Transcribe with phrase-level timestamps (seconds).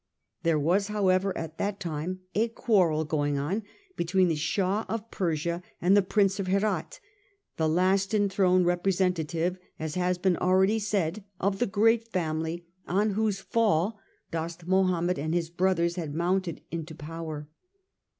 [0.41, 3.61] There was, however, at that time a quarrel going on
[3.95, 6.99] between the Shah of Persia and the Prince of Herat,
[7.57, 13.11] the last en throned representative, as has been already said, of the great family on
[13.11, 13.99] whose fall
[14.31, 17.47] Dost Mahomed and his brothers had mounted into power.